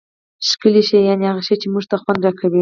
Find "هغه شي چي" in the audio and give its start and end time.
1.31-1.67